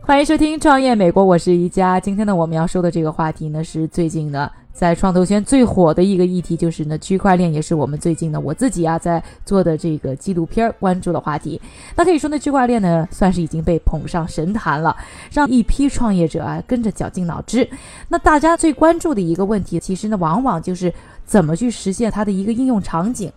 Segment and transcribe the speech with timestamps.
[0.00, 2.00] 欢迎收听创业美国，我是宜佳。
[2.00, 11.60] 今天呢，我们要说的这个话题呢，是最近呢在创投圈最火的一个议题，就是呢区块链，也是我们最近呢我自己啊在做的这个纪录片关注的话题。
[11.96, 14.96] 那可以说呢，区块链呢算是已经被捧上神坛了，
[15.30, 17.68] 让一批创业者啊跟着绞尽脑汁。
[18.08, 20.92] 那大家最关注的一个问题，其实呢往往就是
[21.26, 23.30] 怎么去实现它的一个应用场景。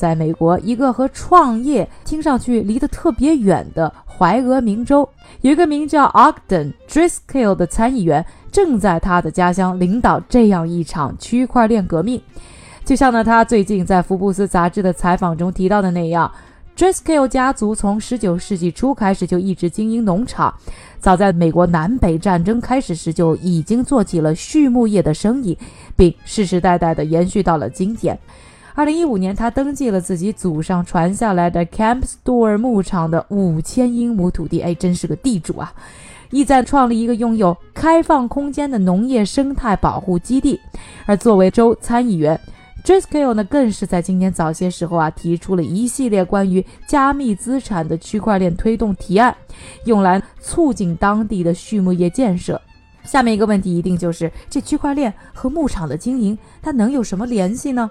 [0.00, 5.06] 在美国，一个和创业听上去离得特别远的怀俄明州，
[5.42, 12.18] 有一个名叫 Ogden Driscoll 的参议员，正在他的家乡领导这样一场区块链革命。
[12.82, 16.32] 就像呢，他最近在《福布斯》杂志的采访中提到的那样
[16.74, 20.54] ，Driscoll 家族从19世纪初开始就一直经营农场，
[20.98, 25.58] 早在美国南北战争开始时就已经做起了畜牧业的生意，
[25.94, 28.18] 并世世代代的延续到了今天。
[28.74, 35.72] 二零一五年，他登记了自己祖上传下来的 Camp Store 牧场的五千英亩土地，哎，真是个地主啊！
[36.30, 40.58] 意在创立一个拥有开放空间的农业生态保护基地。
[41.04, 42.40] 而作为州参议员
[42.84, 49.36] ，Driscoll 呢，更是在今年早些时候啊，提出了一系列关于加密资产的区块链推动提案，
[49.86, 52.60] 用来促进当地的畜牧业建设。
[53.02, 57.90] 下面一个问题一定就是：这区块链和牧场的经营，它能有什么联系呢？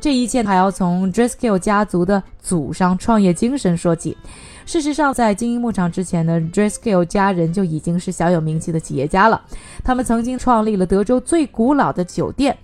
[0.00, 4.16] 这一切还要从 Driscoll 家族的祖上创业精神说起。
[4.64, 9.40] 事实上，在经营牧场之前呢，Driscoll 家人就已经是小有名气的企业家了。
[9.84, 12.56] 他们曾经创立了德州最古老的酒店，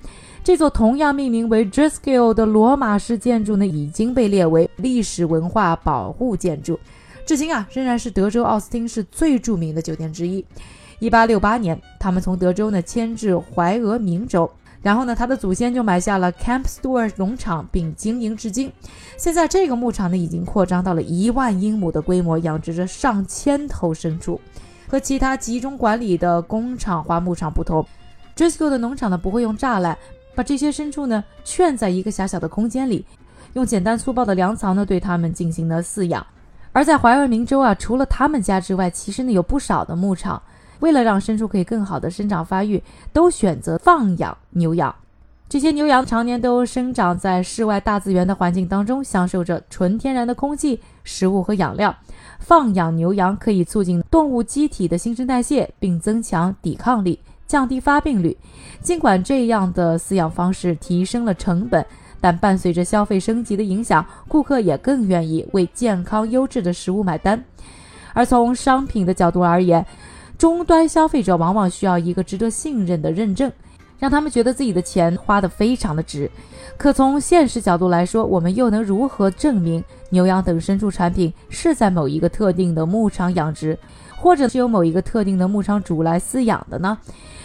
[0.42, 6.78] 这座同样命名为 Driscoll 的罗马式建筑呢，已经被列为历史文化保护建筑，
[7.25, 10.44] 至今啊，仍然是德州奥斯汀市最著名的酒店之一。
[11.00, 14.50] 1868年，他们从德州呢迁至怀俄明州。
[14.83, 18.72] 然后呢，他的祖先就买下了 Camp Store 农场，并经营至今。
[19.16, 24.41] 现在这个牧场呢，已经扩张到了一万英亩的规模，养殖着上千头牲畜。
[24.88, 27.86] 和其他集中管理的工厂化牧场不同
[28.36, 29.97] ，Driscoll 的农场呢，不会用栅栏
[30.34, 33.06] 把这些牲畜呢圈在一个狭小的空间里，
[33.54, 36.26] 用简单粗暴的粮草呢对它们进行了饲养。
[36.72, 40.43] 而在怀俄明州啊，除了他们家之外，其实呢有不少的牧场。
[40.82, 42.82] 为了让牲畜可以更好的生长发育，
[43.12, 44.94] 都选择放养牛羊。
[45.48, 51.94] 这些牛羊常年都生长在室外大自然的环境当中，享受着纯天然的空气、食物和养料。
[52.41, 58.37] 放养牛羊可以促进动物机体的新陈代谢，并增强抵抗力，降低发病率。
[58.81, 61.84] 尽管这样的饲养方式提升了成本，
[62.20, 67.44] 但伴随着消费升级的影响，顾客也更愿意为健康优质的食物买单。
[68.14, 69.87] 而从商品的角度而言，
[70.42, 73.53] 终端消费者往往需要一个值得信任的认证，
[73.97, 76.28] 让他们觉得自己的钱花得非常的值。
[76.76, 83.78] 可从现实角度来说，我们又能如何证明牛羊等牲畜产品是在某一个特定的牧场养殖，
[84.16, 86.98] 或者是由某一个特定的牧场主来饲养的呢？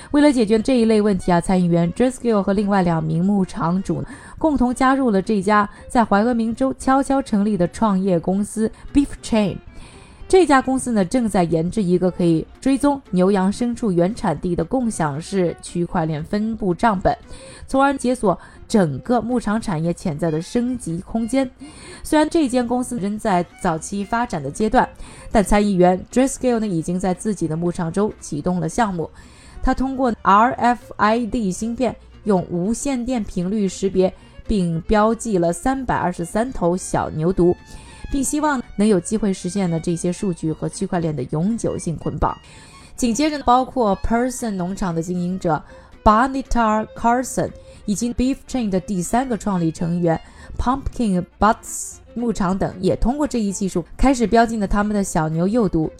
[0.09, 4.03] 为了解决这一类问题啊，参议员 Driscoll 和另外两名牧场主
[4.40, 9.57] 共同加入了这家在怀俄明州悄悄成立的创业公司 Beef Chain。
[10.30, 17.18] 这家公司呢，正在研制一个可以追踪牛羊牲畜原产地的共享式区块链分布账本，
[17.66, 18.38] 从而解锁
[18.68, 21.50] 整个牧场产业潜在的升级空间。
[22.04, 24.88] 虽然这间公司仍在早期发展的阶段，
[25.32, 29.10] 但参议员 Driscoll 呢，已经在自己的牧场中启动了项目。
[29.64, 31.96] 他通过 RFID 芯片，
[32.26, 34.14] 用无线电频率识别
[34.46, 37.56] 并标记了三百二十三头小牛犊。
[38.10, 42.38] 并希望能有机会实现的这些数据和区块链的永久性捆绑。
[42.96, 45.62] 紧接着，包括 Person 农场的经营者
[46.04, 47.52] Bonita Carson
[47.86, 50.20] 以及 Beef Chain 的第三个创立成员
[50.58, 55.92] Pumpkin Butts 牧场等，也通过这一技术开始标记了他们的小牛幼犊。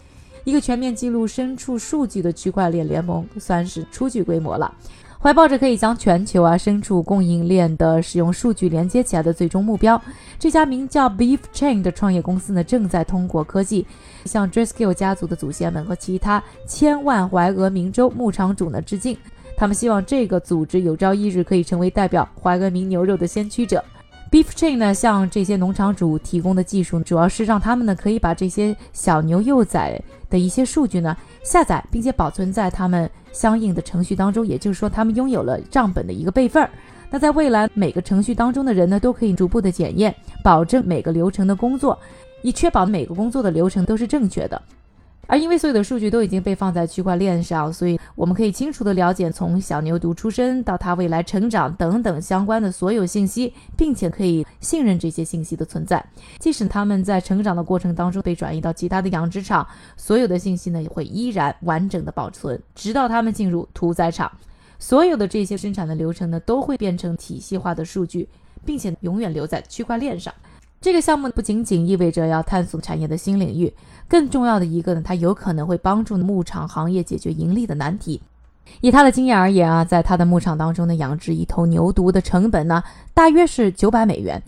[0.44, 4.74] 一个全面记录牲畜数据的区块链联盟算是初具规模了。
[5.20, 10.00] 怀抱着可以将全球啊牲畜供应链的使用数据连接起来的最终目标，
[10.38, 13.86] 这家名叫 Beef Chain 的创业公司呢，正在通过科技
[14.26, 19.18] 向 Driscoll 家族的祖先们和其他千万怀俄明州牧场主呢致敬。
[19.58, 23.84] 他们希望这个组织有朝一日可以成为代表怀俄明牛肉的先驱者。
[24.30, 30.00] Beef Chain 呢，向这些农场主提供的技术，主要是让他们呢可以把这些小牛幼崽
[30.30, 34.46] 的一些数据呢下载，并且保存在他们相应的程序当中。
[34.46, 36.70] 也就是说，他们拥有了账本的一个备份儿。
[37.10, 40.14] 那在未来，每个程序当中的人呢，都可以逐步的检验，
[40.44, 41.98] 保证每个流程的工作，
[42.42, 44.62] 以确保每个工作的流程都是正确的。
[45.28, 56.04] 而因为所有的数据都已经被放在区块链上，所以我们可以清楚的了解从小牛犊出生到它未来成长等等相关的所有信息，并且可以信任这些信息的存在。
[56.40, 64.32] 即使它们在成长的过程当中被转移到其他的养殖场，所有的信息呢也会依然完整的保存，直到它们进入屠宰场。
[64.80, 68.30] 所有的这些生产的流程呢都会变成体系化的数据，
[68.64, 70.34] 并且永远留在区块链上。
[70.80, 73.74] 这个项目不仅仅意味着要探索产业的新领域，
[74.08, 78.22] 更重要的一个呢，它有可能会帮助牧场行业解决盈利的难题。
[78.82, 82.84] 以他的经验而言啊，在他的牧场当中呢，养殖一头牛犊的成本呢，
[83.14, 84.42] 大约是九百美元，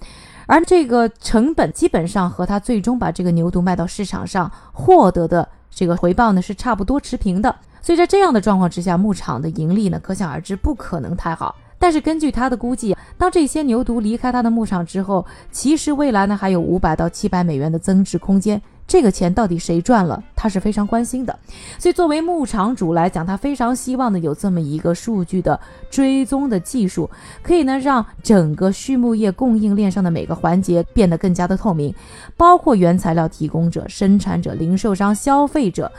[0.46, 7.56] 而这个成本基本上和他最终把这个牛犊卖到市场上获得的这个回报呢，是差不多持平的。
[7.82, 11.56] 所以在这样的状况之下，牧场的盈利呢，可想而知不可能太好。
[11.80, 18.62] 但是根据他的估计，当这些牛犊离开他的牧场之后，其实未来呢还有五百到七百美元的增值空间。
[18.86, 21.38] 这个钱到底谁赚了，他是非常关心的。
[21.78, 25.60] 所以作为牧场主来讲，他非常希望呢有这么一个数据的
[25.92, 27.08] 追踪的技术，
[27.44, 31.94] 可以呢让整个畜牧业供应链上的每个环节变得更加的透明，
[32.36, 35.92] 包括原材料提供者、生产者、零售商、消费者。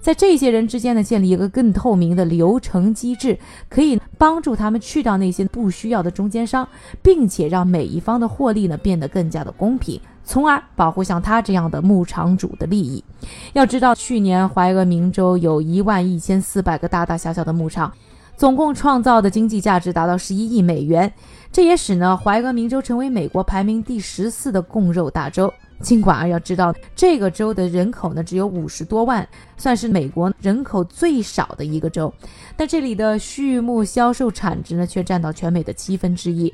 [0.00, 6.66] 在这些人之间呢，建立一个更透明的流程机制，可以帮助他们去掉那些不需要的中间商，
[7.02, 13.02] 并且让每一方的获利呢变得更加的公平，从而保护像他这样的牧场主的利益。
[13.52, 17.92] 要知道，去年怀俄明州有一万一千四百个大大小小的牧场，
[18.36, 21.12] 总共创造的经济价值达到十一亿美元，
[21.52, 25.52] 这也使呢怀俄明州成为美国排名第十四的供肉大州。
[25.80, 29.26] 尽管啊，要知道这个州的人口呢只有五十多万，
[29.56, 32.12] 算是美国人口最少的一个州，
[32.56, 36.52] 但这里的畜牧销售产值呢却占到全美的七分之一。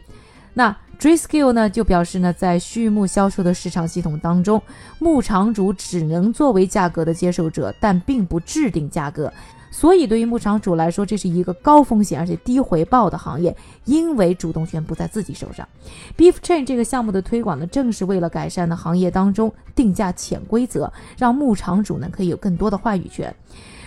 [0.53, 4.63] 那 Driscoll 呢就表示呢，在畜牧销售的市场系统当中，
[4.99, 9.33] 牧场主只能作为价格的接受者，但并不制定价格。
[9.77, 13.55] 所以，对于牧场主来说，这是一个高风险而且低回报的行业，
[13.87, 15.69] 因为主动权不在自己手上。
[16.17, 23.35] Beef Chain 这个项目的推广呢，正是为了改善呢行业当中定价潜规则，让牧场主呢可以有更多的话语权。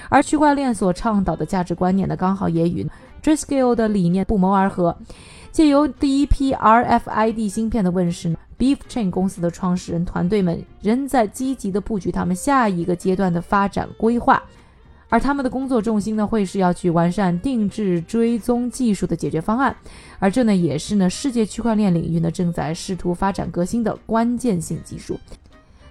[0.09, 2.85] 而区块链所倡导的价值观念呢，刚好也与
[3.23, 4.93] Driscoll 的理念不谋而合。
[5.53, 14.43] 借由第一批 RFID 芯片的问世呢，Beef Chain 公司的创始人团队们仍在积极的布局他们下一个阶段的发展规划。
[15.09, 19.75] 而他们的工作重心呢，会是要去完善定制追踪技术的解决方案，
[20.19, 25.17] 而这呢，也是呢，世界区块链领域呢正在试图发展革新的关键性技术。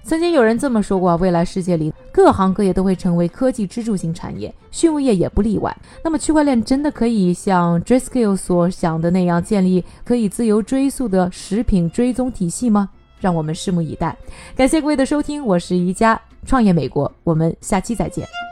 [0.03, 5.77] 曾经有人这么说过，未来世界里各行各业都会成为科技支柱型产业，畜牧业也不例外。
[6.05, 12.89] 那么，区块链真的可以像 Driscoll 所想的那样，建立可以自由追溯的食品追踪体系吗？
[13.21, 14.17] 让我们拭目以待。
[14.55, 18.46] 感谢各位的收听，我是宜家创业美国，我们下期再见。